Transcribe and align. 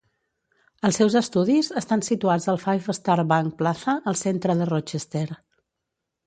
Els 0.87 0.95
seus 1.01 1.17
estudis 1.19 1.69
estan 1.81 2.03
situats 2.07 2.47
a 2.53 2.55
Five 2.63 2.95
Star 2.99 3.19
Bank 3.33 3.57
Plaza 3.61 3.95
al 4.13 4.19
centre 4.23 4.57
de 4.63 4.69
Rochester. 4.73 5.25